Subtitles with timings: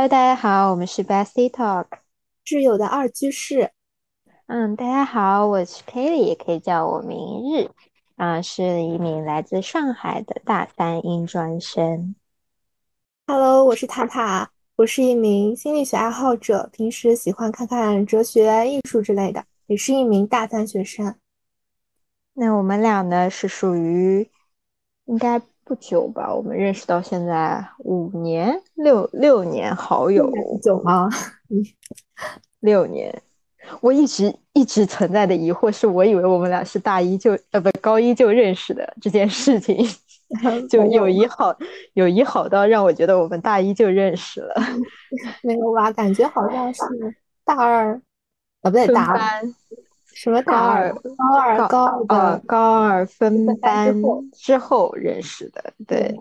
[0.00, 1.84] Hello，大家好，我们是 Bestie Talk，
[2.42, 3.70] 挚友的二居室。
[4.46, 7.18] 嗯，大家好，我是 Kelly，也可以叫我明
[7.52, 7.68] 日，
[8.16, 12.14] 啊，是一名来自上海的大三英专生。
[13.26, 21.14] Hello，我是塔塔，我是一名心理学爱好者，平时喜欢看看哲学、艺术之类的，也是一名大三学生。
[22.32, 24.30] 那我们俩呢，是属于
[25.04, 26.34] 应该不久吧？
[26.34, 30.28] 我们认识到现在五年、六六年好友，
[30.60, 31.08] 久吗？
[32.58, 33.22] 六年。
[33.80, 39.76] 我一直一直存在的疑惑是，我以为我们俩是大一就呃不高一就认识的这件事情
[40.68, 41.56] 就友谊好，
[41.94, 44.52] 友谊好到让我觉得我们大一就认识了。
[45.44, 45.92] 没有吧？
[45.92, 46.82] 感觉好像是
[47.44, 47.94] 大二，
[48.62, 49.40] 啊不对，大二
[50.22, 50.92] 什么大二？
[50.92, 53.94] 高二高二高二分班
[54.34, 55.72] 之后认识的。
[55.86, 56.14] 对，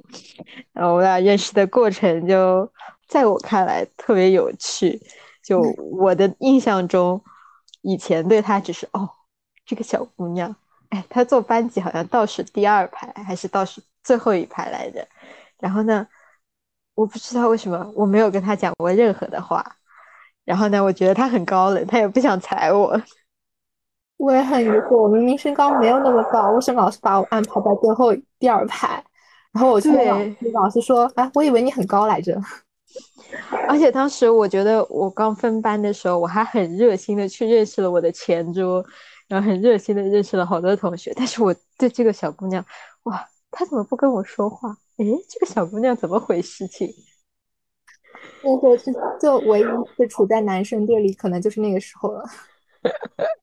[0.72, 2.72] 然后我俩认识的过程就
[3.10, 5.02] 在我看来特别有趣。
[5.44, 5.60] 就
[5.92, 7.22] 我的印象中。
[7.82, 9.10] 以前对她只是哦，
[9.66, 10.54] 这个小姑娘，
[10.90, 15.08] 哎，她坐班级好像倒数第二排还是倒数最后一排来着。
[15.60, 16.06] 然后呢，
[16.94, 19.66] 我不知道为什么我没有跟她讲过任何的话。
[20.44, 23.02] 然后呢，我觉得她很高冷，她也不想踩我。
[24.20, 29.02] 我也很疑惑，我明明身高没有那么高，为什么老师把我安排在最后第二排？
[29.54, 32.38] 然后我去问老师说：“哎，我以为你很高来着。
[33.70, 38.86] ”而且当时我觉得我刚分班的时候，我还很热心的去认识了我的前桌，
[39.30, 41.14] 然后很热心的认识了好多同学。
[41.16, 42.64] 但是我对这个小姑娘，
[43.04, 44.76] 哇，她怎么不跟我说话？
[44.98, 46.94] 诶，这个小姑娘怎么回事情？
[48.44, 52.26] 那时候就就唯一是处在男生队里，可能就是那个时候了。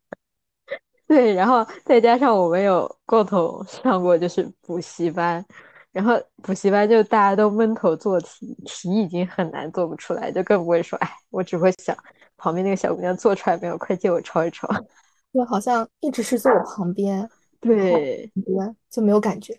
[1.08, 5.44] 对，然后再加上我们有共同上过就是补习班。
[5.92, 6.12] 然后
[6.42, 11.96] 补习班就大家都闷头做题，题已经很难做不出来，就更不会说，哎，我只会想
[12.36, 14.68] 旁边那个小姑娘做出来没有，快借我抄一抄。
[15.33, 17.27] 就好像一直是坐我旁边，
[17.61, 18.30] 对，
[18.90, 19.58] 就没有感觉。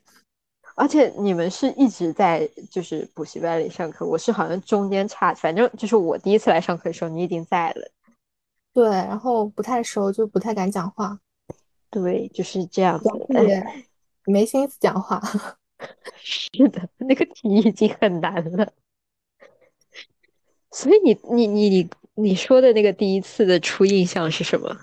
[0.76, 7.92] 而且你们是一直在就是补习班里上课，我是好像中间差，反正就是我第一次来上课的时候你已经在了。
[8.74, 11.18] 对，然后不太熟，就不太敢讲话。
[11.90, 13.10] 对，就是这样子，
[14.26, 15.22] 没心思讲话。
[16.18, 18.74] 是的， 那个题已经很难了，
[20.72, 24.76] 所以你你你你你说的那个第一次的初印象是什么？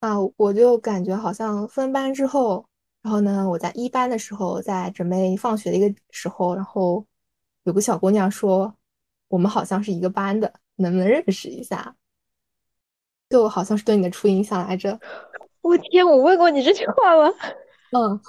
[0.00, 2.66] 啊，我就感觉好像分班之后，
[3.02, 7.04] 然后呢，我在一班的时候，在准备放学的一个时候，然后
[7.64, 8.74] 有个小姑娘说，
[9.28, 11.94] 我们好像是一个班的，能不能认识一下？
[13.28, 14.98] 就好像是对你的初印象来着。
[15.60, 17.34] 我天，我问过你这句话吗？
[17.92, 18.20] 嗯。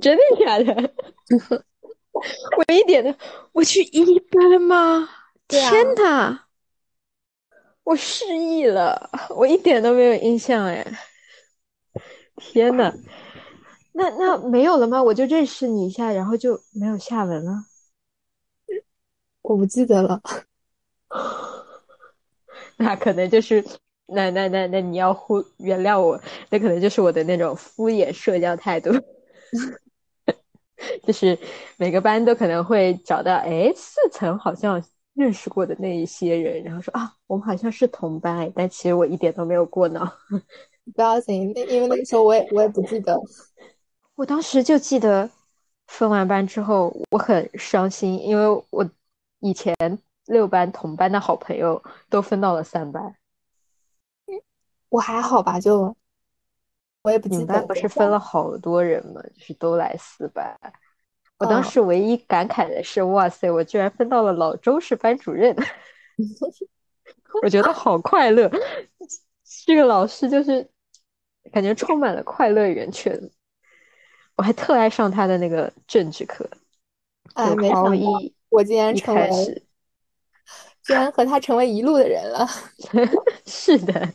[0.00, 0.92] 真的假的？
[2.12, 3.14] 我一点都，
[3.52, 5.06] 我去一班吗？
[5.46, 6.46] 天哪！
[7.84, 10.86] 我失忆了，我一点都没有印象哎。
[12.36, 12.90] 天哪，
[13.92, 15.02] 那那没有了吗？
[15.02, 17.64] 我就认识你一下，然后就没有下文了。
[19.42, 20.22] 我不记得了。
[22.78, 23.62] 那可能就是，
[24.12, 28.90] 那那那那你要忽原谅我，那可能就是我的那种敷衍社交态度。
[31.02, 31.38] 就是
[31.76, 34.82] 每个班都可能会找到，哎，四层好像
[35.12, 40.10] 认识过的那一些人，然后说啊，我们好像是同班哎，但其实我一点都没有过脑。
[40.94, 43.20] 不要紧，那因为那个时候我也我也不记得。
[44.16, 45.28] 我当时就记得
[45.86, 48.88] 分完班之后我很伤心，因为我
[49.40, 49.76] 以前
[50.26, 53.14] 六班同班的好朋友都分到了三班。
[54.90, 55.96] 我还好吧，就。
[57.02, 59.22] 我也不记得，你们班不是分了好多人吗？
[59.34, 60.54] 就是都来四班。
[61.38, 65.56] 我当时唯一感慨的是，哇塞，我居然分到了老周是班主任，
[67.42, 68.50] 我觉得好快乐。
[69.64, 70.68] 这个老师就是
[71.50, 73.18] 感觉充满了快乐源泉。
[74.36, 76.46] 我还特爱上他的那个政治课。
[77.32, 77.92] 哎，没想到
[78.50, 79.62] 我竟然成为，
[80.82, 82.46] 居然和他成为一路的人了。
[83.46, 84.12] 是的。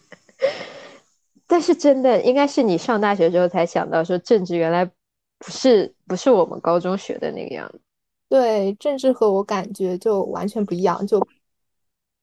[1.48, 7.80] 但是真的应该是你上大学之后才想到，说政治原来不是不是我们高中学的那个样子。
[8.28, 11.06] 对，政治和我感觉就完全不一样。
[11.06, 11.26] 就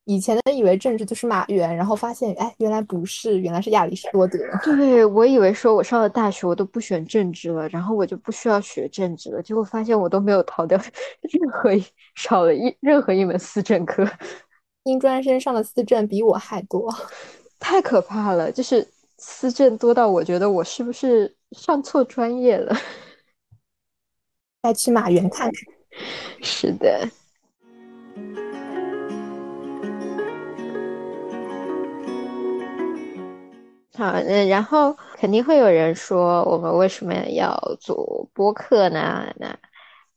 [0.05, 4.39] 以前的以为政治就是马原，然后发现哎，原来不是，原来是亚里士多德。
[4.65, 9.41] 对我以为说我上了大学我都不选政治了，然后我就不需要学政治了。
[9.41, 10.77] 结果发现我都没有逃掉
[11.23, 11.85] 任何一
[12.17, 14.05] 少了一任何一门思政课。
[14.83, 16.93] 英专生上的思政比我还多，
[17.61, 18.85] 太可怕了，就是。
[19.23, 22.75] 思政多到我觉得我是不是上错专业了
[24.63, 25.53] 再去马原看看。
[26.43, 27.09] 是的。
[33.95, 39.33] 好那然后肯定会有人说我们为什么要做播客呢？
[39.39, 39.59] 那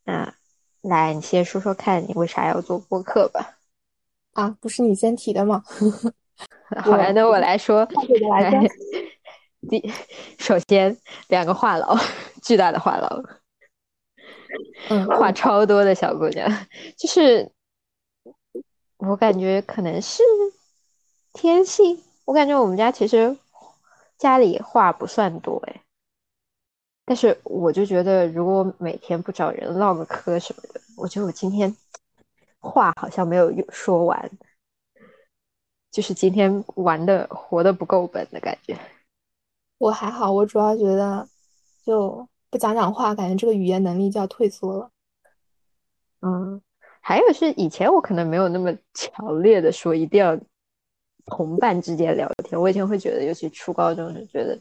[0.05, 0.33] 那
[0.81, 3.59] 来你先说说看你为啥要做播客吧。
[4.33, 5.63] 啊不是你先提的吗？
[5.67, 6.13] 呵呵
[6.83, 7.87] 好呀，那我来说。
[9.69, 9.91] 第，
[10.37, 10.95] 首先
[11.27, 11.99] 两个话痨，
[12.43, 13.25] 巨大的话痨，
[14.89, 16.47] 嗯，话超多的小姑娘，
[16.97, 17.51] 就是
[18.97, 20.21] 我感觉可能是
[21.33, 22.03] 天性。
[22.25, 23.37] 我感觉我们家其实
[24.17, 25.81] 家里话不算多哎，
[27.05, 31.75] 但是我就觉得如果每天不找人唠个嗑什么的，我觉得我今天
[32.59, 34.29] 话好像没有说完，
[35.95, 38.77] 就是今天玩的活的不够本的感觉。
[39.77, 41.25] 我还好，我主要觉得
[41.85, 44.89] 就不讲讲话，感觉这个语言能力就要退缩了。
[46.19, 46.61] 嗯，
[46.99, 50.37] 还有是以前我可能没有那么强烈的说一定要
[51.27, 54.59] 同伴之间聊天，我以前会觉得，尤其初高中时觉得，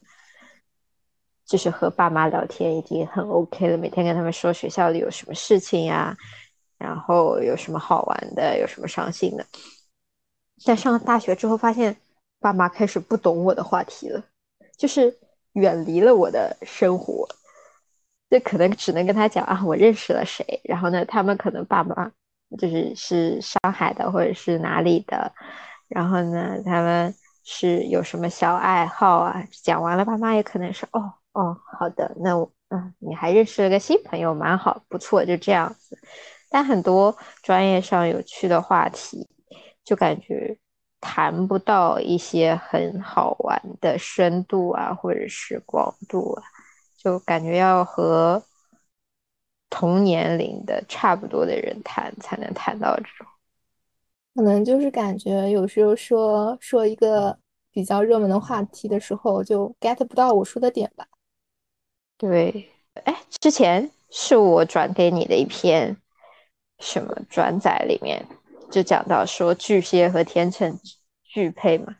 [1.45, 6.17] 就是和爸妈聊天已经很 OK 了，每天跟他们说学校里有什么事情呀，
[6.79, 9.45] 然后有什么好玩的，有什么伤心的。
[10.63, 11.97] 在上了大学之后，发现
[12.41, 14.23] 爸妈开始不懂我的话题了。
[14.77, 15.17] 就是
[15.53, 17.29] 远离了我的生活，
[18.29, 22.11] 这可能只能跟他讲啊，我认识了谁，然后呢，他们可能爸妈
[22.59, 25.33] 就是是上海的或者是哪里的，
[25.89, 27.15] 然后呢，他们
[27.45, 29.47] 是有什么小爱好啊？
[29.51, 35.97] 讲完了，爸妈也可能是哦哦，好的，那我嗯，你还认识了个新朋友，蛮好，不错，就这样子。
[36.51, 39.29] 但很多专业上有趣的话题，
[39.85, 40.59] 就感觉。
[41.07, 46.43] 谈不到一些很好玩的深度啊，或者是广度啊，
[46.97, 48.43] 就感觉要和
[49.69, 53.27] 同年龄的差不多的人谈，才能谈到这种。
[54.35, 57.39] 可能就是感觉有时候说说一个
[57.71, 61.07] 比较热门的话题的时候，就 get 不到我说的点吧。
[62.17, 62.71] 对，
[63.05, 65.95] 哎，之前是我转给你的一篇
[66.79, 68.27] 什么转载里面。
[68.75, 70.81] 就讲到说巨蟹和天秤
[71.23, 71.95] 巨配嘛。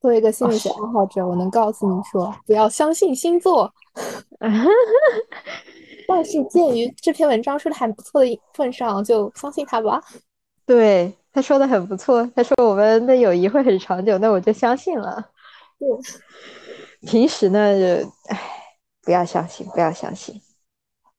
[0.00, 3.70] 作为一个心理学爱好者，我能告诉你说，不要相信星座。
[6.08, 10.02] 但是鉴于这篇文章说的还不错的份上，就相信他吧。
[10.64, 12.26] 对，他说的很不错。
[12.34, 15.22] 他说我们的友谊会很长久，那我就相信了。
[15.78, 15.86] 对。
[17.06, 17.84] 平时呢，就
[18.28, 18.40] 唉，
[19.02, 20.40] 不要相信，不要相信。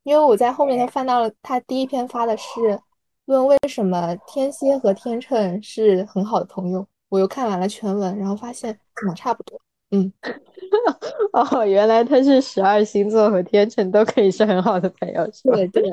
[0.01, 2.81] 因为我在后面都翻到了他第一篇发的是。
[3.25, 6.86] 问为什么天蝎和天秤是很好的朋友？
[7.10, 9.60] 我又看完了全文，然后发现怎么差不多。
[9.92, 10.12] 嗯，
[11.31, 15.56] 哦，原来他是十二星座和天秤都可以是很好的朋友，是吧？
[15.56, 15.84] 对对。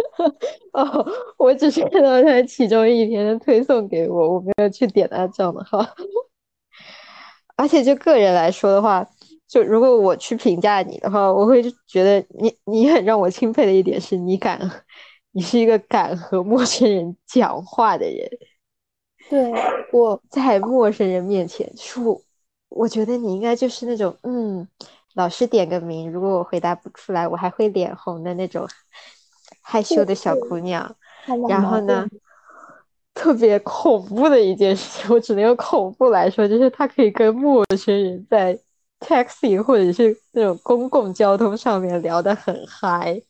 [0.72, 1.06] 哦，
[1.36, 5.86] 我只是看到他其中一篇推送给我，我没有去点他账号。
[7.56, 9.06] 而且就个人来说的话，
[9.46, 14.58] 就如果我去评价你的话，我会觉得你你很让我钦佩的一点是你敢。
[15.36, 18.30] 你是一个敢和陌生人讲话的人，
[19.28, 19.52] 对
[19.90, 22.20] 我在陌生人面前说，
[22.68, 24.68] 我觉得你应该就是那种，嗯，
[25.14, 28.68] 老师点个名，如果我回答不出来，我还会脸红的那种
[29.60, 30.94] 害羞的小姑娘。
[31.48, 32.08] 然后呢，
[33.12, 38.56] 特别恐怖的一件事情，我只能用恐怖来说，就是他可以跟陌生人在
[39.00, 43.20] taxi 或者是那种公共交通上面聊得很嗨。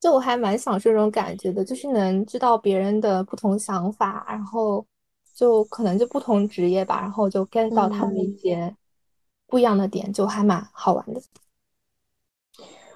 [0.00, 4.84] 就我还蛮享受这种感觉的，就是能知道别人的不同想法，然后
[5.34, 8.74] 就可能就不同职业吧，然后就 get 到他们一些
[9.46, 11.20] 不一样的点，就还蛮好玩的。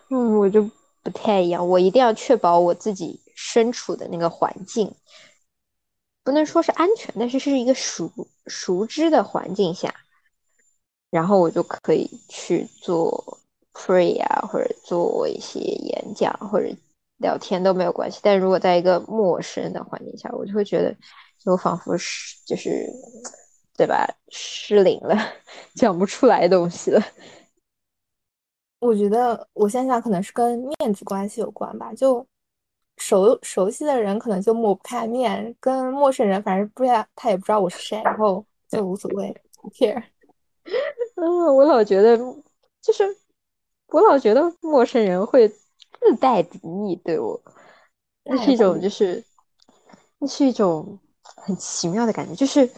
[0.08, 0.62] 嗯，我就
[1.02, 4.90] 不太一样，我一定要确保我自己身处的那个环境
[6.22, 8.10] 不能说是安全，但是是一个熟
[8.46, 9.94] 熟知的环境下，
[11.10, 13.38] 然后我就可以去做
[13.74, 16.74] free 啊，或者做一些演讲，或者。
[17.24, 20.94] 聊天都没有关系，但如果在一个陌生的环境下，我就会觉得，
[21.42, 22.86] 就仿佛是就是，
[23.78, 24.06] 对吧？
[24.28, 25.16] 失灵了，
[25.74, 27.02] 讲不出来东西了。
[28.78, 32.26] 我觉得我现在可能是跟面子关系有关吧，就
[32.98, 40.02] 熟熟悉的人可能就抹不开面，跟陌生人反正不知道他也不知道我是谁，然后就无所谓，不 care。
[41.16, 42.18] 嗯，我老觉得
[42.82, 43.02] 就是
[43.86, 45.50] 我老觉得陌生人会。
[46.00, 46.58] 自带敌
[46.88, 47.40] 意对我，
[48.24, 49.24] 那是一种就是，
[50.18, 50.98] 那是一种
[51.36, 52.34] 很奇妙的感觉。
[52.34, 52.68] 就是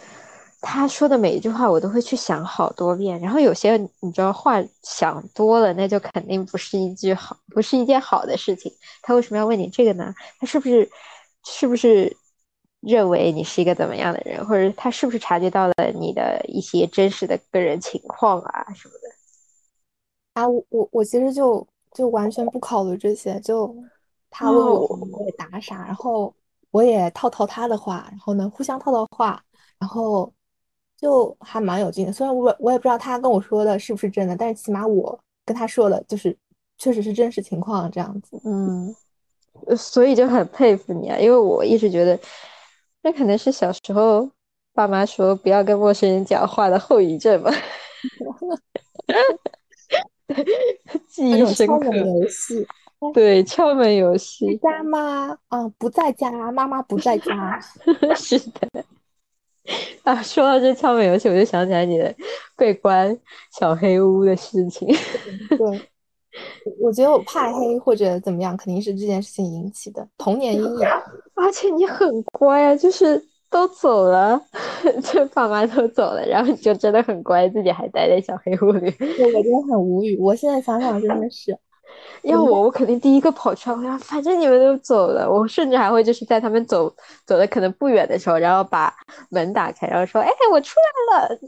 [0.60, 3.20] 他说的每一句话，我都会去想好多遍。
[3.20, 8.72] 然后有些你知道，话想多了，那就肯定不是一句好，不是一件好的事情。
[9.02, 10.14] 他为什么要问你这个呢？
[10.38, 10.88] 他是不是
[11.44, 12.16] 是不是
[12.80, 19.08] 认为你是一个怎么样的人，或者他是不是察觉到了你的一些真实的个人情况啊什么的？
[20.34, 23.74] 啊，我我我其实就就完全不考虑这些，就
[24.28, 26.34] 他问我我也答啥，然后
[26.70, 29.42] 我也套套他的话，然后呢互相套套话，
[29.78, 30.30] 然后
[30.94, 32.12] 就还蛮有劲的。
[32.12, 36.36] 虽然我我也不知道他跟我说的是不是真的，但是起码我跟他说的就是
[36.76, 38.38] 确实是真实情况这样子。
[38.44, 38.94] 嗯，
[39.74, 42.20] 所以就很佩服你啊，因为我一直觉得
[43.02, 44.30] 那可能是小时候
[44.74, 47.50] 爸妈说不要跟陌生人讲话的后遗症吧。
[51.08, 51.94] 记忆深刻。
[51.94, 52.66] 游戏，
[53.14, 54.56] 对，敲门游戏。
[54.56, 55.38] 在家吗？
[55.48, 57.60] 啊，不在家，妈妈不在家。
[58.16, 58.84] 是的。
[60.04, 62.14] 啊，说到这敲门游戏，我就想起来你的
[62.56, 63.16] 被关
[63.58, 64.88] 小黑屋的事情。
[65.56, 65.90] 对，
[66.80, 70.88] 我觉得我怕黑或者怎么样，肯定是这件事情引起的童年阴影。
[71.34, 73.24] 而且你很乖啊，就是。
[73.50, 74.40] 都走了，
[75.02, 78.92] 就爸妈都走了，然后你就真的很乖，自己还待在小黑屋里。
[79.00, 80.18] 我我真的很无语。
[80.18, 81.56] 我现在想想真的是，
[82.22, 83.76] 要我我肯定第一个跑出来。
[83.76, 86.92] 我想，反正你们都走了，我甚至还会就是在他们走
[87.24, 88.92] 走的可能不远的时候，然后把
[89.30, 90.74] 门打开，然后说：“哎，我出
[91.12, 91.38] 来了。”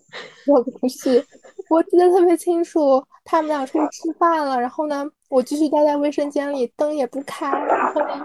[0.46, 1.22] 我不是，
[1.68, 8.24] 我记得特别清楚，他们俩出去吃饭了，然后呢，我继续待在卫生间里，灯也不开，然后呢。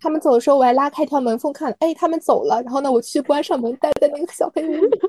[0.00, 2.62] 他们走的时候，我还拉开一条门缝看，哎，他们走了。
[2.62, 5.00] 然后呢，我去关上门，待在那个小黑屋里。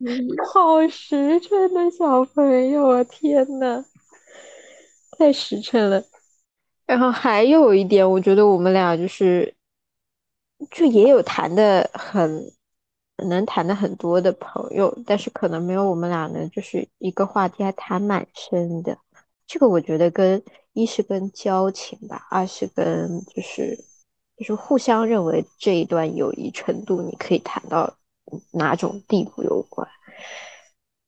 [0.52, 3.04] 好实诚的小朋友啊！
[3.04, 3.84] 天呐，
[5.18, 6.02] 太实诚了。
[6.86, 9.54] 然后还有一点，我觉得我们俩就是，
[10.70, 12.50] 就也有谈的很
[13.28, 18.96] 能谈的很多的朋友，但是可能没有我们俩呢，就是一个话题还谈蛮深的。
[19.46, 23.84] 这个我觉得跟一是跟交情吧，二是跟就是。
[24.40, 27.94] 就是互相认为这一段友谊程度，你可以谈到
[28.52, 29.86] 哪种地步有关。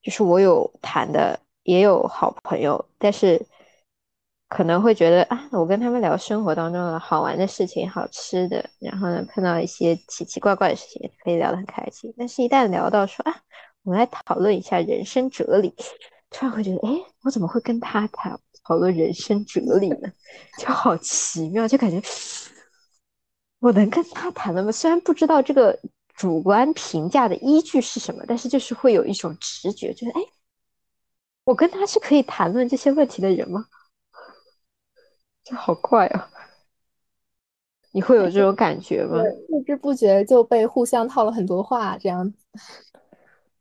[0.03, 3.43] 就是我有谈的，也有好朋友，但是
[4.49, 12.13] 可能会觉得啊，我跟他们聊生活当中的好玩的事情、好吃的，然后呢碰到一些奇奇怪怪的事情，可以聊得很开心。
[12.15, 13.35] 但是，一旦聊到说啊，
[13.81, 15.73] 我们来讨论一下人生哲理，
[16.29, 20.11] 突然会觉得，哎，我怎么会跟他谈讨论人生哲理呢？
[20.59, 21.99] 就好奇妙，就感觉。
[23.63, 24.69] 我能跟他谈的吗？
[24.73, 25.79] 虽然不知道这个
[26.17, 30.21] 主观评价的依据是什么，但是就是会有一种直觉，就是哎，
[31.45, 33.65] 我跟他是可以谈论这些问题的人吗？
[35.45, 36.29] 这好怪啊！
[37.93, 39.23] 你会有这种感觉吗？
[39.47, 42.37] 不知不觉就被互相套了很多话，这样子。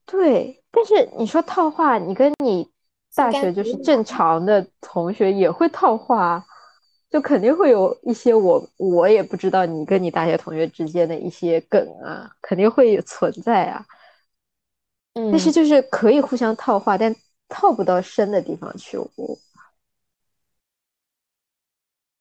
[0.04, 2.68] 对，但是你说套话，你跟你
[3.14, 6.44] 大学就是正常的同学也会套话。
[7.12, 13.85] 就肯定会有一些我我也不知道你跟你大学同学之间的一些梗啊，肯定会存在啊。
[15.12, 17.14] 嗯，但是就是可以互相套话，但
[17.50, 18.97] 套不到深的地方去。
[18.97, 19.38] 我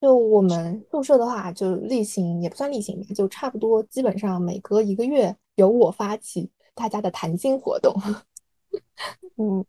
[0.01, 7.95] 就我们宿舍的话，就例行也不算例行吧，就差不多基本上每隔一个月由我发起大家的谈心活动。
[9.37, 9.65] 嗯，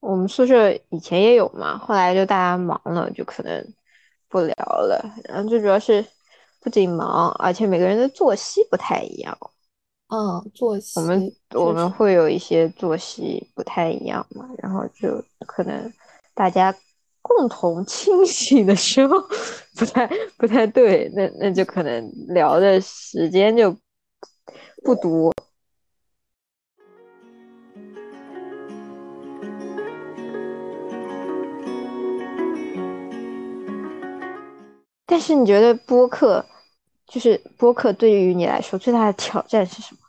[0.00, 3.64] 我们宿舍以前也有嘛，后来就大家忙了，就可能。
[4.28, 6.04] 不聊了，然后最主要是
[6.60, 9.36] 不仅忙，而且每个人的作息不太一样。
[10.08, 15.92] 嗯，作息我们我们会有一些作息不太一样嘛，然后就可能
[16.34, 16.74] 大家
[17.22, 19.16] 共同清醒的时候
[19.76, 23.76] 不太不太对，那那就可能聊的时间就
[24.84, 25.32] 不多。
[35.06, 36.44] 但是你觉得播客，
[37.06, 40.00] 就是播客对于你来说最大的挑战是什么？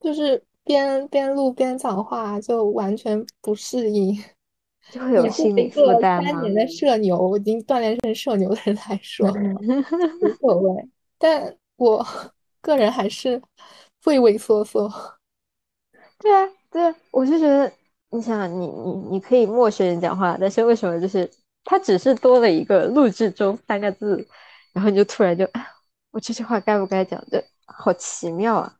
[0.00, 4.16] 就是边边录边讲话，就完全不适应，
[4.90, 6.30] 就会有心理负担吗？
[6.30, 10.88] 三年的社牛，已经锻炼成社牛的人来说，无所谓。
[11.18, 12.04] 但我
[12.62, 13.40] 个人还是
[14.06, 14.90] 畏畏缩缩。
[16.18, 17.70] 对啊，对啊，我就觉得，
[18.10, 21.30] 你想，你你你可以陌生人讲话，但是为什么就是？
[21.64, 24.26] 他只是多了一个录制中三个字，
[24.72, 25.48] 然后你就突然就，
[26.10, 27.24] 我这句话该不该讲？
[27.30, 28.76] 这好奇妙啊！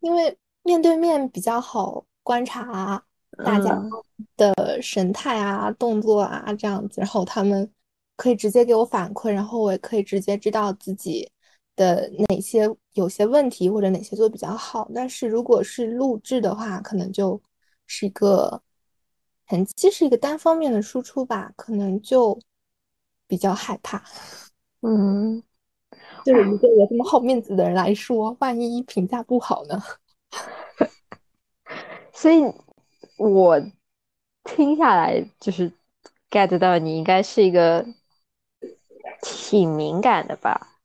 [0.00, 3.02] 因为面对面比较好观察
[3.44, 3.76] 大家
[4.36, 7.68] 的神态啊、动作啊这样子，然后他们
[8.16, 11.28] 可以直接给我反馈，然后我也可以直接知道自己
[11.74, 14.88] 的哪些有些问题或者哪些做比较好。
[14.94, 17.40] 但是如果是录制的话，可能就
[17.86, 18.62] 是一个。
[19.52, 22.40] 前期是一个单方面的输出吧，可能就
[23.26, 24.02] 比较害怕。
[24.80, 25.42] 嗯，
[26.24, 29.78] 就是一个我这么好面子的人来说，万一评价不好呢？
[32.14, 32.50] 所以，
[33.18, 33.60] 我
[34.42, 35.70] 听下来就是
[36.30, 37.84] get 到你应该是一个
[39.20, 40.78] 挺敏感的吧，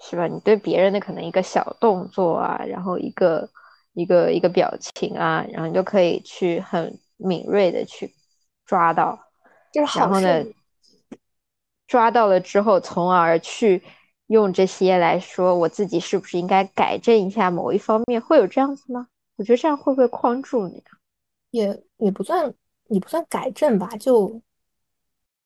[0.00, 0.28] 是吧？
[0.28, 3.50] 你对别人的可能一个小动作啊，然后一个
[3.92, 8.14] 一个一个表情啊，然后你就可以去很敏锐的去
[8.64, 9.18] 抓到，
[9.72, 10.44] 就是然后呢，
[11.86, 13.82] 抓到了之后，从而去。
[14.28, 18.18] 用这些来说，我自己是不是应该改正一下某一方面？
[18.18, 19.06] 会有这样子吗？
[19.36, 20.96] 我觉得这样会不会框住你啊？
[21.50, 22.52] 也也不算，
[22.88, 24.40] 也不算改正吧，就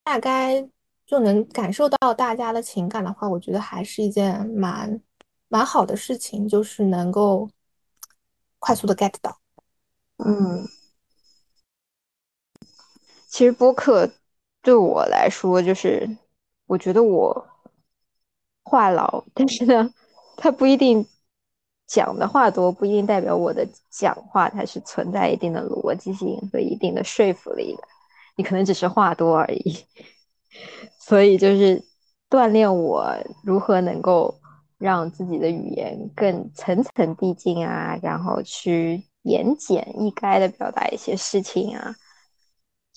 [0.04, 0.64] 大概
[1.04, 5.02] 就能感受到大家的情感的话，我觉得还是一件蛮
[5.48, 7.50] 蛮好的事情，就是能够
[8.60, 9.36] 快速的 get 到。
[10.18, 10.64] 嗯，
[13.28, 14.10] 其实播客
[14.62, 16.08] 对我来说，就是
[16.66, 17.46] 我觉得我。
[18.70, 19.90] 话痨，但是呢，
[20.36, 21.06] 他不一定
[21.86, 27.82] 讲的话多，不一定代表我的讲话它是存在一定的逻辑性和一定的说服力的。
[28.36, 29.74] 你可能只是话多而已。
[31.00, 31.82] 所以就是
[32.28, 34.38] 锻炼我如何能够
[34.76, 41.96] 让自己的语言更层层递进啊，然后去言简意赅的表达一些事情啊，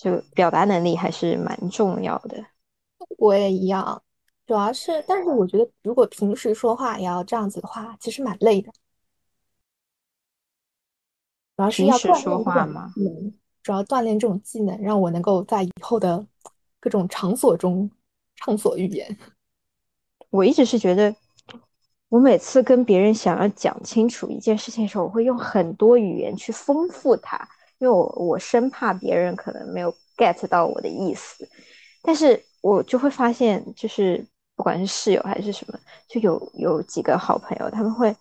[0.02, 2.44] 就表达能力还是蛮重要的。
[3.20, 4.02] 我也一样。
[4.48, 8.72] 主要是，但是我觉得，如果平时说话也要这样子的话，其实蛮累的。
[11.56, 12.92] 主要是要锻说话吗？
[12.98, 13.32] 嗯，
[13.62, 16.26] 主要锻炼这种技能，让我能够在以后的
[16.80, 17.90] 各种场所中
[18.36, 19.16] 畅所欲言。
[20.32, 21.16] 我一直是觉得，
[22.10, 27.48] 我每次跟别人想要讲清楚一件事情的时候，我会用很多语言去丰富它，
[27.82, 31.46] 因为我我生怕别人可能没有 get 到我的意思，
[32.02, 34.26] 但是我就会发现，就是。
[34.54, 38.16] 不管是室友还是什么，就有有几个好朋友，他们会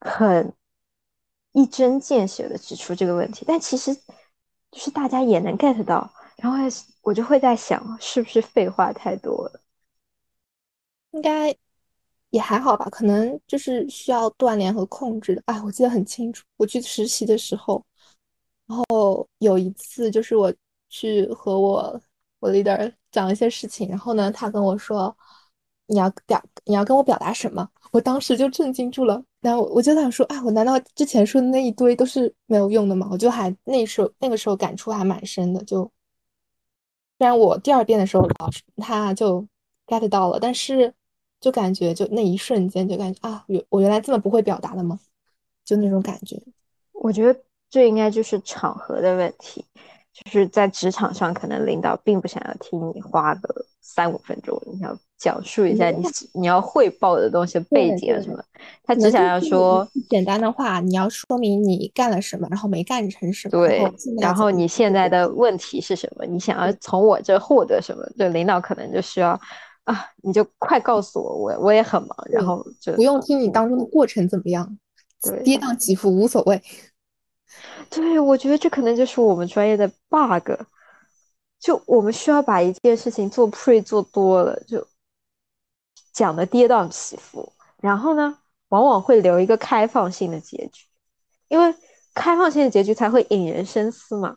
[0.00, 0.52] 很
[1.52, 6.58] 一针见血的指出这个问题，但其实就是大家也能 get 到，然后
[7.00, 9.62] 我就会在想，是不是废话太多了？
[11.12, 11.56] 应该
[12.28, 15.42] 也还好吧，可能就是需要锻炼和控制的。
[15.46, 17.82] 哎，我记得很清楚，我去实习的时候，
[18.66, 20.52] 然后有一次就是我
[20.88, 22.00] 去和我
[22.40, 25.16] 我 leader 讲一些事情，然后呢，他跟我说。
[25.88, 27.70] 你要表你要跟我表达什么？
[27.92, 29.22] 我当时就震惊住了。
[29.40, 33.06] 然后我就想说，哎，我难道之前说的那一堆都是没有用的吗？
[33.08, 35.62] 我就还那时候那个时候感触还蛮深的。
[35.62, 35.88] 就
[37.18, 39.46] 虽然我第二遍的时候老师他就
[39.86, 40.92] get 到了，但是
[41.40, 44.98] 就感觉就那一瞬间就感觉啊，原我原来这么不会表达的吗？
[45.64, 46.42] 就那种感觉。
[46.92, 49.64] 我觉得这应该就是场合的问题。
[50.24, 56.02] 就是在职场上，可能领导并不想要听你花个三五分钟，你要讲述一下你
[56.32, 58.42] 你要汇报的东西背景什么，
[58.82, 63.86] 他只想要说简单的话，你要说明你干了什么，然后没干成什么，对，
[64.18, 69.38] 然后你现在的问题是什么，你想要从我这获得什么，就领导可能就需要
[69.84, 74.78] 啊，你就快告诉我，我我也很忙，然后就不用听你当中的过程怎么样，
[75.44, 76.62] 跌宕起伏无所谓。
[77.90, 80.50] 对，我觉得这可能就是我们专业的 bug，
[81.58, 84.86] 就我们需要把一件事情做 pre 做多了，就
[86.12, 90.84] 讲的跌宕起伏，然后呢，往往会留一个开放性的结局，
[91.48, 91.74] 因为
[92.14, 94.36] 开放性的结局才会引人深思嘛。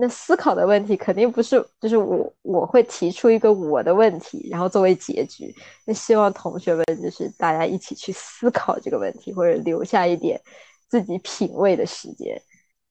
[0.00, 5.52] 那思考的问题肯定不是，就是我我会提出一个我的问题，然后作为结局。
[5.84, 10.40] 那希望同学们就是大家一起去思考这个问题，或者留下一点
[10.88, 12.40] 自己品味的时间。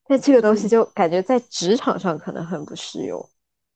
[0.08, 3.30] 但这个东西就感觉在职场上可能很不适用，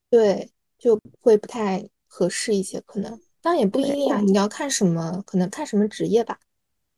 [0.10, 4.22] 对，就会不太合适一些，可能，当然也不一定啊。
[4.22, 6.39] 你要看什么，可能看什么职业吧。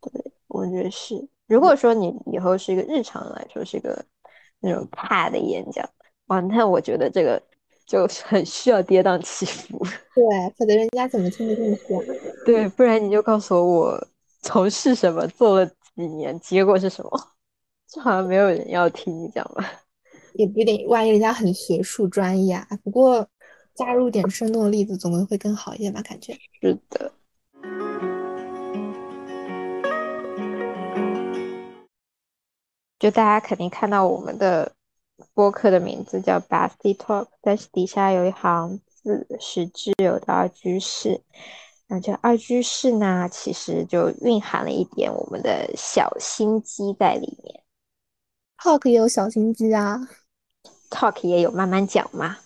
[0.02, 1.28] 对，我觉得是。
[1.48, 4.04] 如果说你以后是一个日常来说是一个
[4.60, 5.88] 那种派的演讲，
[6.28, 7.42] 哇，那我觉得这个
[7.86, 9.78] 就很需要跌宕起伏。
[10.16, 10.24] 对，
[10.58, 12.02] 否则人家怎么听得进去啊？
[12.46, 14.08] 对，不然你就告诉我我
[14.42, 15.66] 从事什么，做了
[15.96, 17.12] 几年，结果是什么。
[17.94, 19.72] 这好像没有人要听你讲吧？
[20.34, 22.68] 也不一定，万一人家很学术专业啊。
[22.84, 23.28] 不过
[23.76, 26.02] 加入点生动的例子，总归会更好一点吧？
[26.02, 27.12] 感觉是的。
[32.98, 34.72] 就大家肯定看到我们的
[35.36, 41.22] 播客的名字叫 Bestie Talk，但是底下有一行字是挚友的二居室。
[41.88, 47.63] 那这二居室呢，其实就蕴含了一点我们的小心机在里面。
[48.64, 50.08] Talk 也有小心机啊
[50.90, 52.38] ，Talk 也有慢慢讲嘛。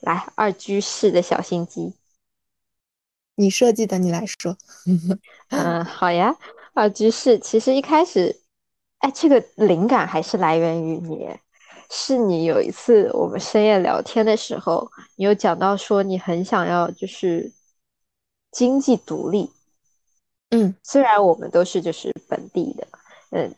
[0.00, 1.92] 来，二居室的小心机，
[3.34, 4.56] 你设计的，你来说。
[5.50, 6.34] 嗯，好呀。
[6.72, 8.40] 二居室其实一开始，
[9.00, 11.28] 哎，这个灵感还是来源于你，
[11.90, 17.52] 是你有一次我们深夜聊天的时候，你有讲到说你很想要就是
[18.52, 19.52] 经济独立。
[20.48, 22.88] 嗯，虽然我们都是就是本地的，
[23.32, 23.54] 嗯，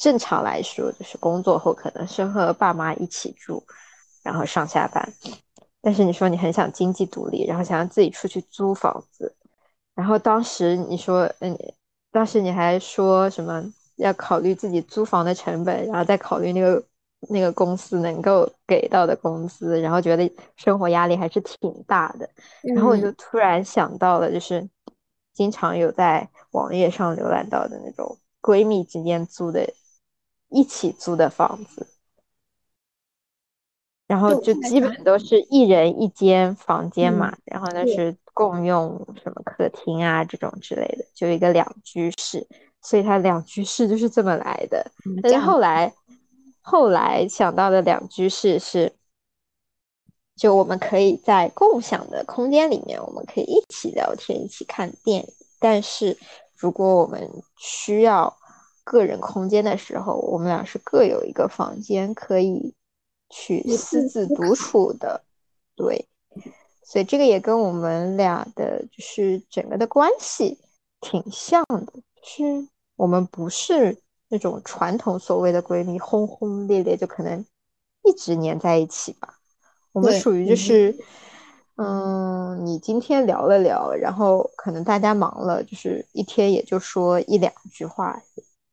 [0.00, 3.62] 正常来说就是工作后可能是和爸妈一起住，
[4.22, 5.12] 然后上下班。
[5.82, 9.36] 但是你说你很想经济独立，然后想要自己出去租房子，
[9.94, 11.54] 然后当时你说，嗯，
[12.10, 13.62] 当时你还说什么
[13.96, 16.82] 要考虑自己租房的成本，然后再考虑那个
[17.28, 22.26] 那个公司能够给到的工资，然后觉得生活压力还是挺大的。
[22.62, 24.66] 然后我就突然想到了，就是
[25.34, 29.70] 经常有在网页上浏览到的那种闺蜜之间租的，
[30.50, 31.86] 一起租的房子。
[34.06, 42.44] 然后就基本都是一人一间房间嘛，然后那是共用什么客厅啊这种之类的，就一个两居室，
[42.82, 44.90] 所以它两居室就是这么来的。
[45.22, 45.94] 但是后来
[46.60, 48.92] 后来想到的两居室是，
[50.34, 55.32] 就我们可以在共享的空间里面，我们可以一起聊天，一起看电影。
[55.60, 56.18] 但是
[56.56, 58.36] 如果我们需要
[58.98, 62.74] 个人空间的时候，我们俩是各有一个房间可以。
[63.32, 65.22] 去私自独处的，
[65.76, 66.08] 对，
[66.82, 70.58] 所以这个也跟我们俩的，就是整个的关系
[71.00, 71.92] 挺像的，
[72.24, 77.46] 是我们不是那种传统所谓的闺蜜，轰轰烈烈就可能
[78.02, 79.38] 一直黏在一起吧。
[79.92, 80.98] 我们属于就是，
[81.76, 88.20] 嗯，你今天聊了聊，然后可能大家忙了，就是一天也就说一两句话。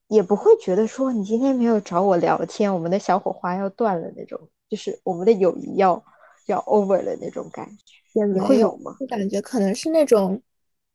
[0.08, 4.40] 也不会觉得说你今天没有找我聊天，我们的小火花要断了那种，
[4.70, 6.04] 就是我们的友谊要
[6.46, 7.68] 要 over 了那种感
[8.14, 8.96] 觉，你会有吗？
[9.00, 10.42] 我感觉可能是那种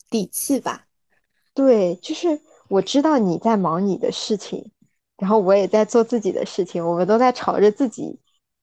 [0.09, 0.87] 底气吧。
[1.55, 4.71] 对，就是我知道你在忙你的事情，
[5.19, 8.19] 然后我也在做自己的事情，我们都在朝着自己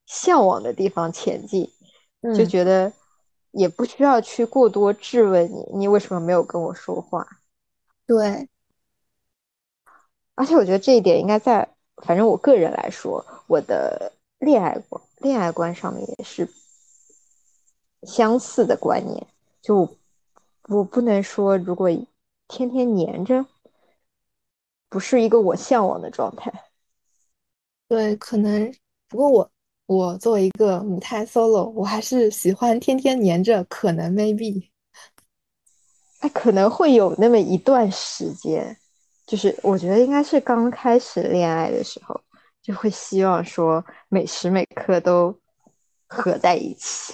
[0.07, 1.69] 向往的地方前进，
[2.35, 2.91] 就觉得
[3.51, 7.27] 也不需要去过多质问你，你为什么没有跟我说话？
[8.07, 8.49] 对。
[10.39, 16.49] 而且我觉得这一点应该在，反正我个人来说，我的恋爱观、恋爱观上面也是
[18.04, 19.28] 相似的观念。
[19.62, 19.97] 就
[20.69, 21.89] 我不能说，如果
[22.47, 23.45] 天天黏着，
[24.88, 26.49] 不是一个我向往的状态。
[27.89, 28.73] 对，可能
[29.10, 29.52] 不过我
[29.88, 33.62] 我作为一个母胎 solo，我还是喜欢天天黏着。
[33.65, 34.69] 可能 maybe，
[36.21, 38.78] 他可能会有那么一段时间。
[39.30, 42.20] 就是我觉得应该是刚开始恋爱的时候，
[42.63, 45.39] 就会希望说每时每刻都
[46.08, 47.13] 合在一起。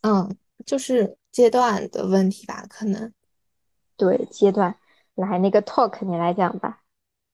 [0.00, 3.12] 嗯，就是阶段的问题吧，可能。
[3.98, 4.74] 对，阶段。
[5.16, 6.80] 来，那个 talk 你来讲吧。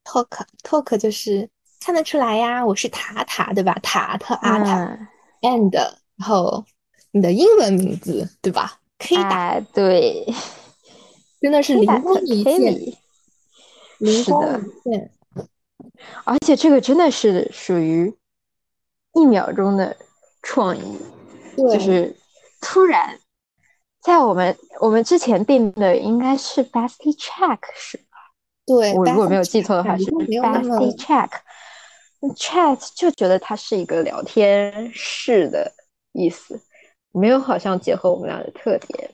[0.02, 0.26] talk
[0.64, 3.78] talk 就是看得出来呀，我是塔塔，对吧？
[3.80, 5.08] 塔塔阿塔
[5.42, 6.64] ，and 然后
[7.12, 10.26] 你的英文名字对吧？K 打对，
[11.40, 12.74] 真的是灵光一现。
[14.00, 14.60] 是的，
[16.24, 18.14] 而且这个真的是属于
[19.14, 19.96] 一秒钟的
[20.42, 20.98] 创意，
[21.56, 22.16] 就是
[22.60, 23.18] 突然
[24.00, 28.04] 在我们我们之前定的应该是 Bestie Check 是吧？
[28.66, 31.30] 对，我如果没有记错的话是 Bestie Check。
[32.34, 35.72] Chat 就觉得它是一个聊天室的
[36.12, 36.60] 意思，
[37.12, 39.08] 没有好像结合我们俩的特点。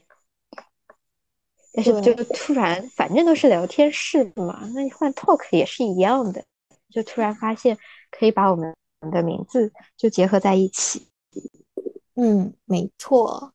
[1.74, 6.44] 但是就突然，反正都是聊天室嘛，那你换 talk 也是一样的。
[6.90, 7.78] 就突然发现
[8.10, 8.74] 可以把我们
[9.10, 11.08] 的名字就结合在一起。
[12.14, 13.54] 嗯，没错。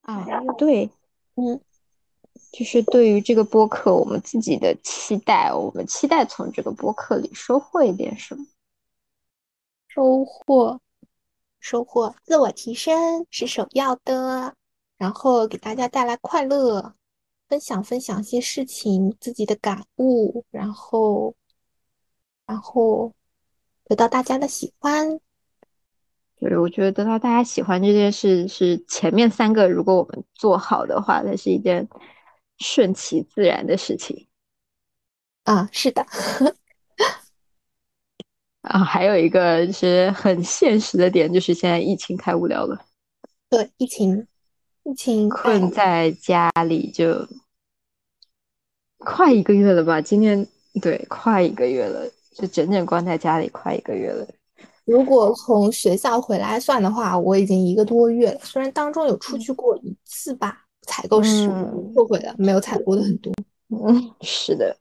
[0.00, 0.24] 啊，
[0.56, 0.88] 对，
[1.34, 1.60] 嗯，
[2.50, 8.46] 就是对于这个播客，我们自己的期待，我们期待从这个播客里收获一点什么。
[9.94, 10.80] 收获，
[11.60, 14.56] 收获，自我提升是首要的，
[14.96, 16.96] 然后给大家带来快乐，
[17.48, 21.36] 分享分享一些事情，自己的感悟，然后，
[22.44, 23.12] 然后
[23.84, 25.20] 得到大家的喜欢。
[26.40, 31.88] 对，我觉得得到大家喜欢这件事是前面三个，如果我们做好的话，那是一件
[32.58, 34.26] 顺其自然的事情。
[35.44, 36.04] 啊，是的。
[38.64, 42.78] 啊，还有一个是很现实的点，就是现在疫情太无聊了。
[43.48, 44.26] 对，疫情，
[44.84, 47.26] 疫情困在家里就
[48.98, 50.00] 快一个月了吧？
[50.00, 50.46] 今天
[50.82, 52.10] 对，快一个月了。
[52.36, 54.26] 就整整关在家里快一个月了。
[54.84, 58.40] 如果从学校回来算的话，我已经一个多月了。
[58.42, 63.32] 虽然当中有出去过一次吧，采购食物后悔了，没有采购的很多。
[63.68, 64.76] 嗯，是的，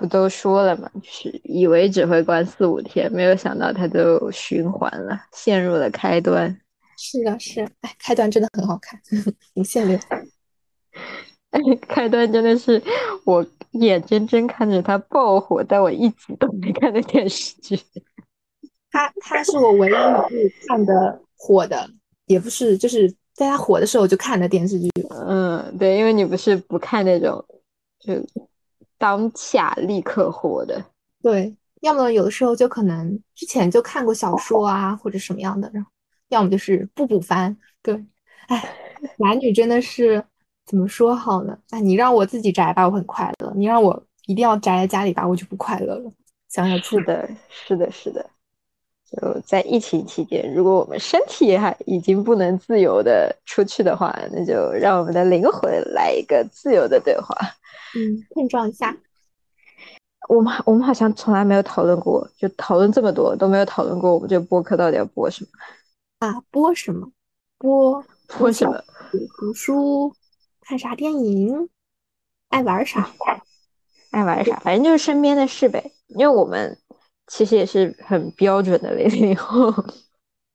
[0.00, 6.58] 不都说了嘛，就是以为只会关四五天，没有想到它都循环了，陷入了开端。
[6.96, 8.98] 是的，是，哎，开端真的很好看，
[9.56, 9.98] 无限流。
[11.50, 12.82] 哎，开端真的是
[13.24, 17.78] 我眼睁睁看着它爆火，但我一集都没看的电视剧。
[18.90, 21.88] 它它是我唯一一部看的火的，
[22.24, 24.88] 也不是，就是在它火的时候就看的电视剧。
[25.10, 27.44] 嗯，对，因为你不是不看那种
[28.00, 28.14] 就
[29.00, 30.84] 当下立刻火的。
[31.22, 35.90] 对，要么有的时候就可能之前就看过小说啊，或者什么样的，然后
[36.28, 37.56] 要么就是不补番。
[37.82, 37.94] 对，
[38.48, 38.76] 哎，
[39.16, 40.22] 男女真的是
[40.66, 41.56] 怎么说好呢？
[41.70, 46.12] 哎，你让我自己宅吧，我很快乐；你让我一定要宅在家里吧，我就不快乐了。
[46.50, 48.28] 想想是的，是的，是的。
[49.10, 57.34] 就在疫情期间，如果我们身体还已经不能自由的出去的话，那就让我们的灵魂来一个自由的对话。
[57.96, 58.96] 嗯，碰撞一下。
[60.28, 65.50] 我们我们好像从来没有讨论过，就讨论这么多都没有讨论过，我们这个播客到底要播什么
[66.20, 66.40] 啊？
[66.50, 67.10] 播什么？
[67.58, 68.04] 播
[68.38, 68.82] 播什么？
[69.38, 70.14] 读书？
[70.60, 71.68] 看啥电影？
[72.48, 73.10] 爱玩啥？
[74.12, 74.56] 爱玩啥？
[74.60, 76.76] 反正就是身边的事呗，因为我们。
[77.32, 79.72] 其实也是很标准的零零后，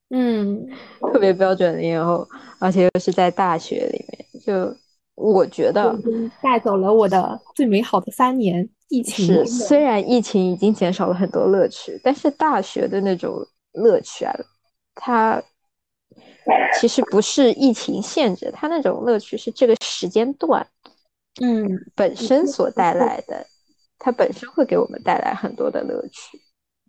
[0.09, 0.67] 嗯，
[0.99, 2.27] 特别标准的零零后，
[2.59, 4.77] 而且又是在大学里面，就
[5.15, 5.97] 我觉得
[6.41, 8.69] 带走了我的最美好的三年。
[8.89, 13.36] 疫情是虽然疫情已经减少了很多乐趣，但是大学的那种
[13.73, 14.34] 乐趣啊，
[14.93, 15.41] 它
[16.80, 20.65] 其实不是疫情限制，它那种乐趣是这个时间段，
[21.41, 23.47] 嗯，本身所带来的，
[23.97, 26.39] 它本身会给我们带来很多的乐趣。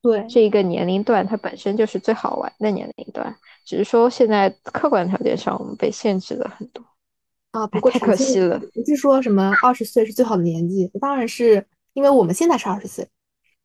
[0.02, 3.34] 对这一个年龄段，它本身就是最好玩的年龄段，
[3.64, 6.84] 只是说现在客观条件上我们被限制了很多
[7.58, 7.66] 啊。
[7.66, 13.08] 不过太可惜了，不是说什么二十岁是最好的年纪，当然是因为我们现在是二十岁，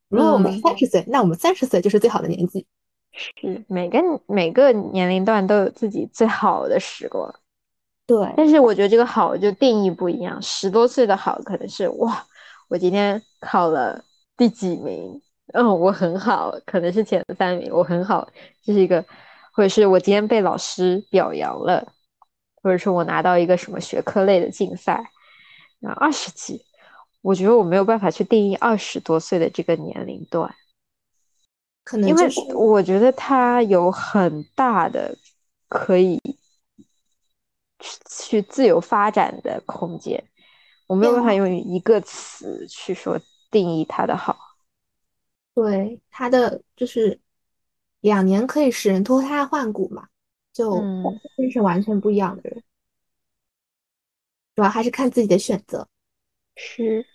[0.09, 2.65] 如果我们三十岁，那我们三十岁就是最好的年纪。
[3.13, 7.33] 是每个每个年龄段都有自己最好的时光。
[8.07, 12.25] 对，但是我觉得这个好就定义不一样，十多岁的好可能是哇，
[12.69, 14.03] 我今天考了
[14.37, 15.21] 第几名。
[15.53, 18.25] 嗯，我很好，可能是前三名，我很好，
[18.63, 19.03] 这是一个，
[19.51, 21.91] 或者是我今天被老师表扬了，
[22.61, 25.11] 或者说我拿到一个什么学科类的竞赛，
[25.79, 26.65] 然后二十几，
[27.21, 30.53] 我觉得我没有办法去定义二十多岁的这个年龄段，
[31.83, 35.17] 可能因为我觉得他有很大的
[35.67, 36.21] 可以
[38.09, 40.23] 去自由发展的空间，
[40.87, 43.19] 我没有办法用一个词去说
[43.49, 44.37] 定义他的好。
[45.53, 47.19] 对他的就是
[47.99, 50.07] 两年可以使人脱胎换骨嘛，
[50.53, 50.81] 就
[51.37, 52.63] 真是完全不一样的人。
[54.55, 55.87] 主要还是看自己的选择。
[56.55, 57.05] 是，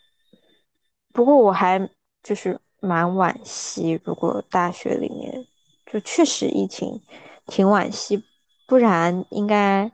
[1.12, 1.90] 不过我还
[2.22, 5.46] 就是蛮惋惜，如果大学里面
[5.84, 7.02] 就确实疫情
[7.46, 8.24] 挺惋惜，
[8.66, 9.92] 不然应该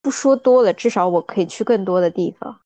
[0.00, 2.60] 不说多了，至少我可以去更多的地方。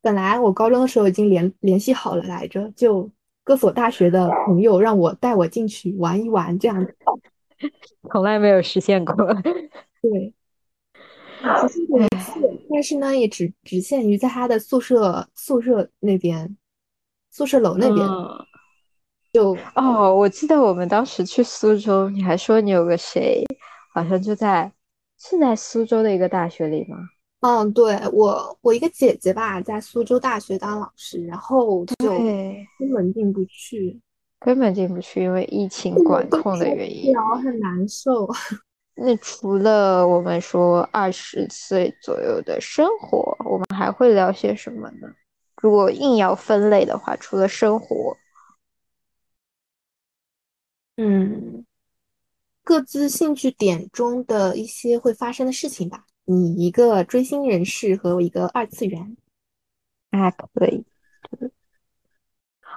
[0.00, 3.10] 本来我高中的时候已经联联系好了来着，就
[3.44, 6.96] 各所大学的朋友让我带我进去玩一玩，这样子，
[8.10, 9.14] 从来没有实现过。
[10.02, 10.34] 对，
[11.60, 16.56] 实现过一次，但是呢，也只只限于在他的宿舍宿舍那边，
[17.30, 18.06] 宿舍楼那边。
[19.32, 23.42] 就哦，我记得我们当时去苏州，你还说你有个谁，
[23.94, 24.70] 好像就在
[25.18, 26.98] 是在苏州的一个大学里吗？
[27.40, 31.94] 嗯，对我，我一个姐姐吧，在苏州大学当老师，然后就
[32.78, 33.98] 根本进不去，
[34.44, 38.28] 根本进不去，因为疫情管控的原因，很难受。
[38.94, 45.08] 那除了我们说二十岁左右的生活，我们还会聊些什么呢？
[45.62, 48.16] 如果硬要分类的话，除了生活，
[50.96, 51.64] 嗯，
[52.62, 56.04] 各自兴趣点中的一些会发生的事情吧。
[56.24, 59.16] 你一个追星人士和我一个二次元，
[60.10, 60.84] 啊可以。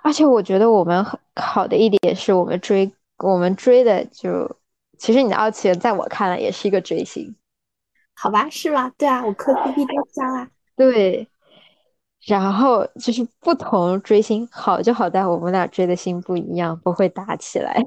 [0.05, 4.47] 而且我觉得我们很好的一点是我们追我们追的就，
[4.99, 7.35] 其实你的二次元在我看来也是一个追星，
[8.13, 8.47] 好吧？
[8.51, 8.91] 是吗？
[8.99, 10.47] 对啊，我磕 CP 都香啊。
[10.75, 11.27] 对，
[12.27, 17.83] 然后就是不同追星好就好在我们俩追的星不一样，不会打起来。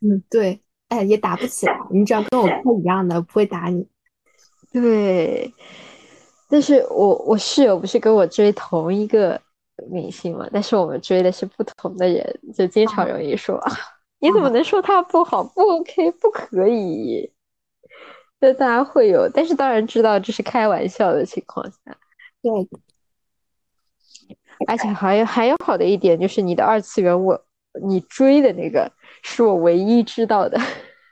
[0.00, 1.76] 嗯，对，哎，也打不起来。
[1.90, 3.84] 你只要跟我磕一样的，不会打你。
[4.72, 5.52] 对，
[6.48, 9.40] 但是我我室友不是跟我追同一个
[9.90, 13.72] 明星嘛，但是我们追的是不同的人，就经常容易说啊，
[14.18, 15.44] 你怎么能说他不好？
[15.44, 17.32] 不 OK，不可以。
[18.40, 21.96] 就大家会有，但是当然知道这是开玩笑的情况下，
[22.42, 22.50] 对。
[24.66, 27.44] 而且还有还有好的一点就是你的二次元，我
[27.84, 28.90] 你追的那个
[29.22, 30.58] 是我唯一知道的。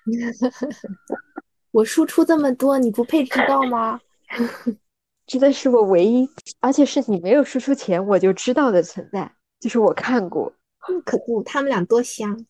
[1.70, 4.00] 我输出这么多，你不配知道吗？
[5.26, 6.28] 真的是我唯一，
[6.60, 10.52] 而且是你没有输出前我就知道的存在，就是我看过。
[11.04, 12.46] 可不，他们俩多香，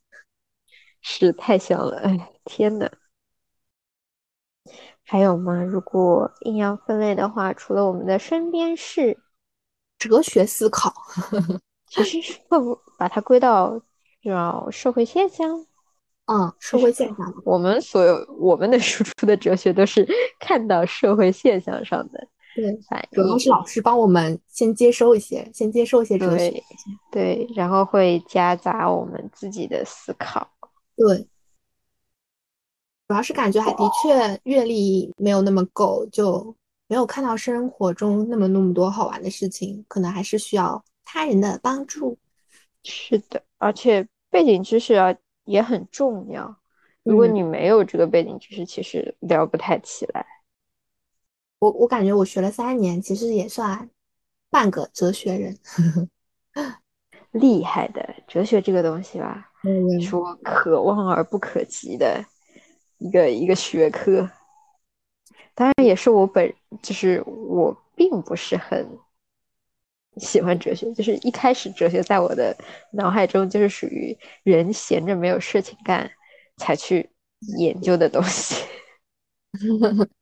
[1.01, 1.97] 是太香了！
[1.99, 2.91] 哎，天呐。
[5.05, 5.63] 还有吗？
[5.63, 9.19] 如果硬要分类的话，除了我们的身边事、
[9.99, 10.93] 哲学思考，
[11.87, 12.59] 其实是会
[12.99, 13.81] 把它归到
[14.23, 15.67] 叫社会现象。
[16.27, 17.35] 嗯，社会现象。
[17.45, 20.07] 我们所有我们的输出的哲学都是
[20.39, 22.29] 看到社会现象上的。
[22.57, 22.73] 对，
[23.13, 26.63] 主要是老师帮我们先接收一些，先接收一些哲学。
[27.13, 30.51] 对，然后会夹杂我们自己的思考。
[30.97, 31.29] 对。
[33.09, 36.57] 主要是感觉还的确阅历没有那么够，就
[36.89, 42.19] 没有看到生活中那么那么多好玩的事情，可能还是需要他人的帮助。
[42.83, 45.15] 是的，而且背景知识啊
[45.45, 46.57] 也很重要。
[47.05, 50.27] 如果你没有这个背景知识，其实聊不太起来。
[51.59, 53.91] 我我感觉我学了三年，其实也算
[54.51, 55.59] 半个哲学人，
[57.33, 59.51] 厉害的哲学这个东西吧，
[60.03, 62.25] 说可望而不可及的。
[62.99, 64.31] 一个一个学科，
[65.55, 68.89] 当然也是我本，就是我并不是很
[70.17, 72.57] 喜欢哲学，就是一开始哲学在我的
[72.93, 76.11] 脑海中就是属于人闲着没有事情干
[76.57, 77.11] 才去
[77.59, 78.65] 研究的东西。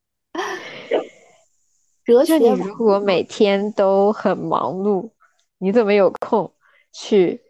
[2.05, 5.11] 哲学，你如果每天都很忙碌，
[5.59, 6.53] 你怎么有空
[6.93, 7.41] 去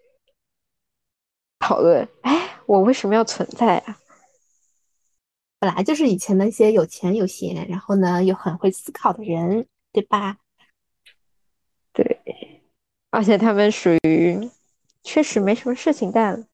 [1.59, 2.09] 讨论？
[2.23, 3.99] 哎，我为什么要存在啊？
[5.59, 10.39] 本来就是以前那些有钱有闲，然后呢又很会思考的人，对吧？
[11.93, 12.21] 对，
[13.11, 14.51] 而且他们属于
[15.03, 16.47] 确实没什么事情干，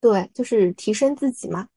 [0.00, 1.68] 对，就是提升自己嘛。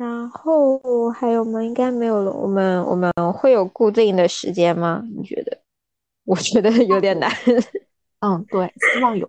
[0.00, 1.62] 然后还有吗？
[1.62, 2.32] 应该没有了。
[2.32, 5.04] 我们我们会有固定的时间吗？
[5.14, 5.60] 你觉得？
[6.24, 7.30] 我觉得有点难。
[8.20, 9.28] 嗯，对，希望有，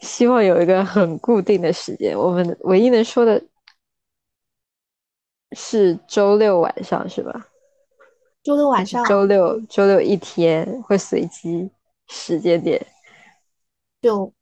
[0.00, 2.18] 希望有一个很固定的时间。
[2.18, 3.42] 我们唯一能说的
[5.54, 7.48] 是周六晚上，是吧？
[8.42, 11.70] 周六晚上，周六周六一天会随机
[12.08, 12.86] 时间点，
[14.00, 14.32] 就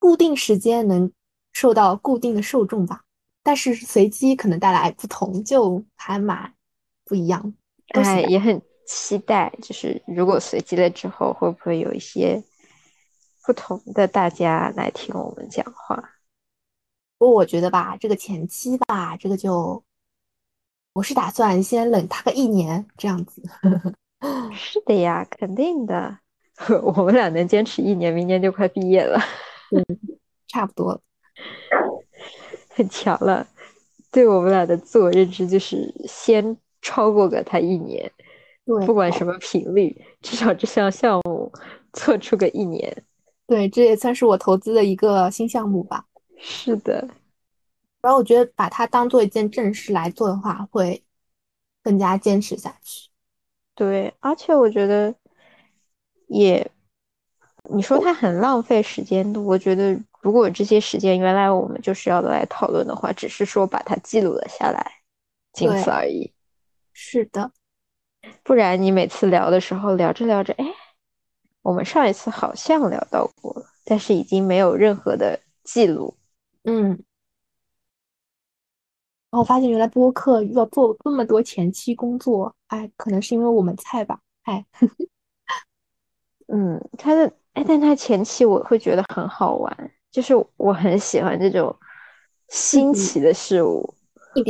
[0.00, 1.12] 固定时间能
[1.52, 3.02] 受到固定的受众吧。
[3.44, 6.52] 但是随机可能带来不同，就还蛮
[7.04, 7.54] 不一样。
[7.90, 12.42] 哎，也很期待，就是如果随机了之后，会不会有一些
[13.46, 16.12] 不同的大家来听我们讲话？
[17.18, 19.84] 不过我觉得吧，这个前期吧，这个就
[20.94, 23.42] 我是打算先冷他个一年这样子。
[24.56, 26.18] 是的呀，肯定的。
[26.82, 29.20] 我们俩能坚持一年，明年就快毕业了。
[29.70, 29.84] 嗯，
[30.48, 31.02] 差不多。
[32.76, 33.46] 很强了，
[34.10, 38.10] 对我们俩的自我认知就是先超过个他一年，
[38.66, 41.52] 对，不管什么频率，至少这项项目
[41.92, 43.04] 做出个一年，
[43.46, 46.04] 对，这也算是我投资的一个新项目吧。
[46.36, 47.08] 是的，
[48.02, 51.04] 然后我觉得把它当做一件正事来做的话，会
[51.80, 53.08] 更加坚持下去。
[53.76, 55.14] 对，而且我觉得
[56.26, 56.68] 也，
[57.70, 59.96] 你说它很浪费时间，我觉得。
[60.24, 65.02] 如果这些时间原来我们就是要来讨论的话，只是说把它记录了下来，
[65.52, 66.32] 仅此而已。
[66.94, 67.52] 是的，
[68.42, 70.64] 不然你每次聊的时候聊着聊着，哎，
[71.60, 76.16] 我们上一次好像聊到过了，但是已经没有任何的记录。
[76.62, 76.88] 嗯，
[79.30, 84.64] 然后发现原来播客要做这么多前期工作，哎，可能是因为我们菜吧，哎，
[86.48, 89.90] 嗯，他的哎，但他前期我会觉得很好玩。
[90.14, 91.76] 就是我很喜欢这种
[92.48, 93.92] 新奇的事物，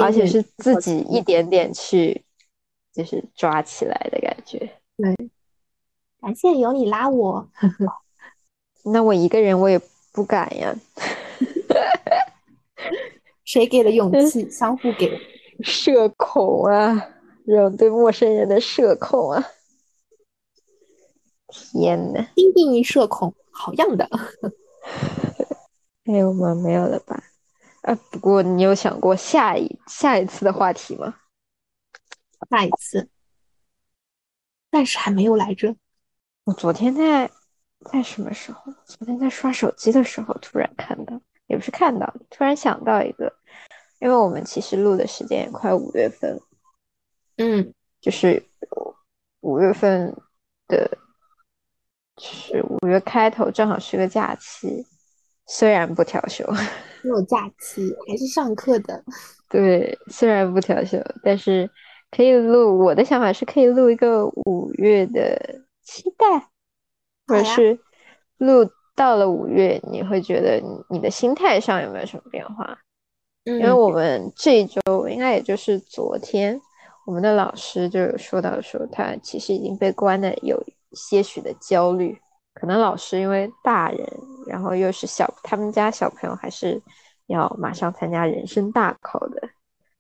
[0.03, 2.23] 而且是自己一点点去，
[2.93, 4.59] 就是抓起来的感觉。
[4.99, 5.17] 对，
[6.21, 7.49] 感谢有你拉我。
[8.85, 9.81] 那我一个人我也
[10.13, 10.77] 不敢呀。
[13.47, 14.51] 谁给了勇 气？
[14.51, 15.19] 相互给。
[15.63, 17.09] 社恐啊，
[17.47, 19.43] 这种对陌生人的社恐啊！
[21.49, 24.07] 天呐，新定义社恐，好样的。
[26.05, 26.55] 还有吗？
[26.55, 27.23] 没有了吧？
[27.83, 31.17] 啊，不过你有想过下一下一次的话题吗？
[32.51, 33.09] 下一次，
[34.71, 35.75] 但是还没有来着。
[36.45, 37.31] 我昨天在
[37.91, 38.73] 在什么时候？
[38.85, 43.35] 昨天在刷手机的时候，突然看到，也不是看到，突然想到一个，
[43.99, 46.39] 因为我们其实录的时间也快五月份，
[47.37, 48.47] 嗯，就是
[49.41, 50.15] 五月份
[50.69, 50.99] 的，
[52.19, 54.87] 是五月开头，正好是个假期，
[55.47, 56.45] 虽然不调休，
[57.03, 59.03] 没有假期，还是上课的。
[59.49, 61.71] 对，虽然不调休，但是
[62.11, 62.79] 可以录。
[62.79, 65.63] 我的想法是可以录一个五月的。
[65.87, 66.27] 期待，
[67.27, 67.79] 或者是
[68.39, 68.67] 录
[68.97, 72.79] 到了五月，你会觉得你的心态上有没有什么变化？
[73.45, 76.59] 因为我们这一周应该也就是昨天，
[77.07, 80.59] 我们的老师就有说到说他其实已经被关的有
[80.93, 82.19] 些许的焦虑，
[82.55, 84.07] 可能老师因为大人，
[84.47, 86.81] 然后又是小他们家小朋友还是
[87.27, 89.49] 要马上参加人生大考的，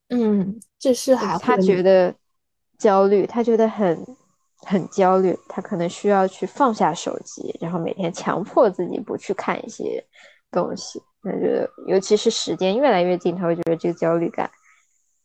[0.09, 2.15] 嗯，这是还他觉得
[2.79, 4.05] 焦虑，他觉得很。
[4.67, 10.03] 很焦虑，他可能需要去放下手机，然后每天强迫自己不去看一些
[10.51, 11.03] 东西。
[11.23, 14.51] 他觉得，尤其是时间越来越近，他会觉得这个焦虑感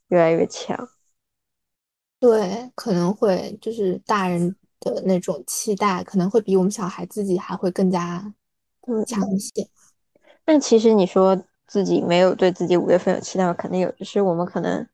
[0.09, 0.89] 越来越强。
[2.19, 8.33] 对，可能会就是大人的那种期待，可能会比我们小孩自己还会更加
[9.05, 9.67] 强一些。
[10.45, 14.87] 但其实你说自己没有对自己五月份有期待，肯定有，只是我们可能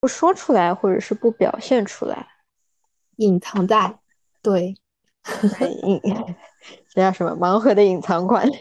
[0.00, 2.28] 不说出来，或者是不表现出来。
[3.16, 3.98] 隐藏在，
[4.42, 4.76] 对，
[5.82, 6.00] 隐，
[6.90, 7.32] 这叫什么？
[7.32, 8.46] 盲盒的隐藏款。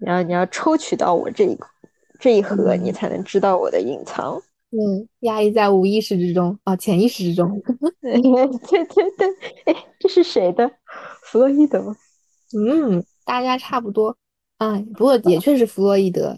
[0.00, 1.58] 你要你要抽取到我这一
[2.20, 4.40] 这一盒，你才能知道我的隐藏。
[4.70, 7.60] 嗯，压抑在无意识之中啊，潜意识之中。
[8.02, 9.28] 对 对对，
[9.66, 10.70] 哎，这是谁的？
[11.22, 11.96] 弗洛伊德吗？
[12.54, 14.16] 嗯，大家差不多。
[14.58, 16.36] 嗯，不过也确实弗洛伊德。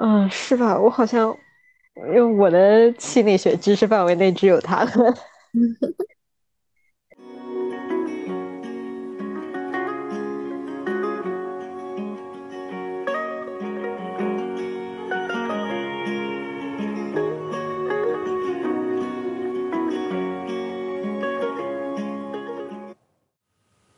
[0.00, 0.80] 嗯，是吧？
[0.80, 1.36] 我好像。
[1.96, 4.84] 因为我的心理学知识范围内只有他。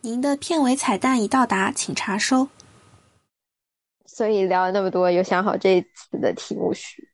[0.06, 2.46] 您的片尾彩蛋已到达，请查收。
[4.04, 7.08] 所以聊了那么多，有想好这一次的题目是？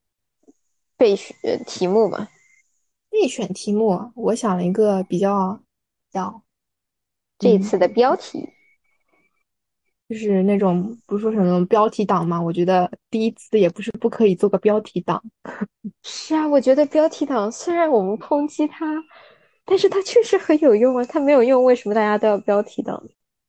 [0.99, 1.32] 备选
[1.66, 2.28] 题目吗，
[3.09, 5.62] 备选题目，我想了一个比较
[6.11, 6.43] 叫
[7.38, 8.51] 这一次的标题，
[10.07, 12.43] 就是那种不是说什么标题党嘛？
[12.43, 15.24] 我觉得第一次也不是不可以做个标题党。
[16.03, 19.03] 是啊，我觉得标题党虽然我们抨击它，
[19.64, 21.04] 但是它确实很有用啊。
[21.04, 23.02] 它没有用，为什么大家都要标题党？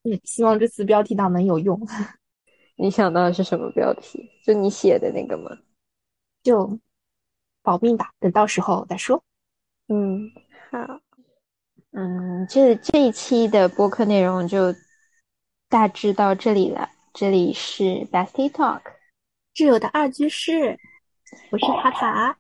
[0.03, 1.79] 嗯，希望这次标题党能有用。
[2.77, 4.29] 你想到的是什么标题？
[4.45, 5.49] 就你写的那个吗？
[6.43, 6.79] 就。
[7.65, 9.23] 保命吧，等到时候再说。
[9.87, 10.29] 嗯，
[10.69, 10.99] 好，
[11.91, 14.75] 嗯，这这一期的播客内容就
[15.69, 16.89] 大致到这里了。
[17.13, 18.81] 这里是 Bestie Talk，
[19.55, 20.77] 挚友的二居室，
[21.51, 22.37] 我是塔塔，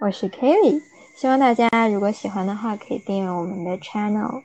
[0.00, 0.80] 我是 Kelly。
[1.14, 4.42] 希望大家如果喜欢的话，可以订阅我们的 channel。